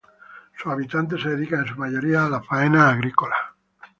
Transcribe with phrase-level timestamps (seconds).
[0.57, 3.37] Sus habitantes se dedican en su mayoría a las faenas agrícolas.